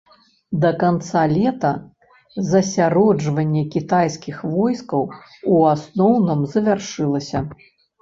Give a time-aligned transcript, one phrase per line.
[0.61, 1.73] Да канца лета
[2.53, 5.01] засяроджванне кітайскіх войскаў
[5.55, 7.49] у асноўным завяршылася.